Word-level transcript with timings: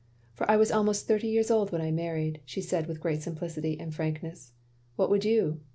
For 0.33 0.49
I 0.49 0.57
was 0.57 0.71
almost 0.71 1.05
thirty 1.07 1.27
years 1.27 1.51
old 1.51 1.71
when 1.71 1.79
I 1.79 1.91
married," 1.91 2.41
she 2.43 2.59
said 2.59 2.87
with 2.87 2.99
great 2.99 3.21
simplicity 3.21 3.79
and 3.79 3.93
frankness. 3.93 4.51
"What 4.95 5.11
would 5.11 5.25
you? 5.25 5.59